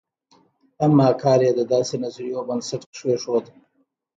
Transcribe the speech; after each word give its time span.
اما 0.85 1.07
کار 1.21 1.39
یې 1.45 1.51
د 1.55 1.61
داسې 1.73 1.95
نظریو 2.03 2.45
بنسټ 2.47 2.81
کېښود. 2.97 3.45